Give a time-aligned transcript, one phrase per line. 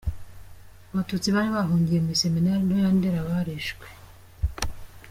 [0.91, 3.87] Abatutsi bari bahungiye mu Iseminari Nto ya Ndera, barishwe.